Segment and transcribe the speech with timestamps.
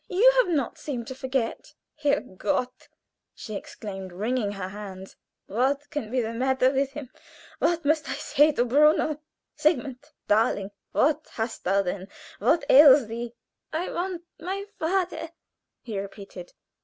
[0.09, 2.87] You do not seem to forget." "Herrgott!"
[3.35, 5.15] she exclaimed, wringing her hands.
[5.45, 7.11] "What can be the matter with him?
[7.59, 9.19] What must I say to Bruno?
[9.55, 12.07] Sigmund darling, what hast thou then!
[12.39, 13.35] What ails thee?"
[13.71, 15.29] "I want my father!"
[15.83, 16.53] he repeated.